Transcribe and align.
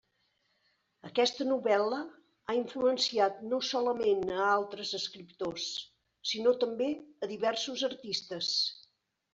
Aquesta 1.09 1.45
novel·la 1.49 1.99
ha 2.07 2.55
influenciat 2.61 3.45
no 3.53 3.61
solament 3.69 4.25
a 4.39 4.51
altres 4.55 4.95
escriptors, 5.03 5.69
sinó 6.33 6.57
també 6.67 6.93
a 7.29 7.33
diversos 7.37 7.87
artistes. 7.93 8.53